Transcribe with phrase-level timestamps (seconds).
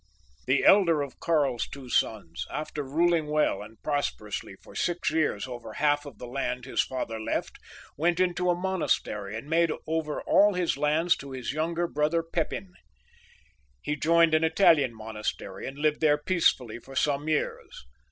[0.47, 5.73] The elder of Karl's two sons, after ruling well and prosperously for six years over
[5.73, 7.59] half of the land his father left,
[7.97, 12.73] went into a monastery and made over all his lands to his younger brother Pepin.
[13.83, 17.85] He joined an Italian monas tery, and lived there peacefully for some years.